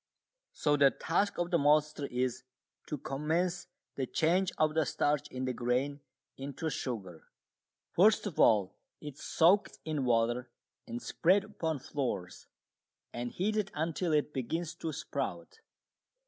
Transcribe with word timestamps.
So 0.53 0.77
the 0.77 0.89
task 0.89 1.37
of 1.37 1.51
the 1.51 1.59
maltster 1.59 2.07
is 2.09 2.41
to 2.87 2.97
commence 2.97 3.67
the 3.93 4.07
change 4.07 4.51
of 4.57 4.73
the 4.73 4.83
starch 4.83 5.27
in 5.27 5.45
the 5.45 5.53
grain 5.53 5.99
into 6.39 6.71
sugar. 6.71 7.27
First 7.91 8.25
of 8.25 8.39
all 8.39 8.73
it 8.99 9.13
is 9.13 9.21
soaked 9.23 9.77
in 9.85 10.03
water 10.03 10.49
and 10.87 10.99
spread 10.99 11.43
upon 11.43 11.77
floors 11.77 12.47
and 13.13 13.31
heated 13.31 13.69
until 13.75 14.11
it 14.11 14.33
begins 14.33 14.73
to 14.77 14.91
sprout. 14.91 15.59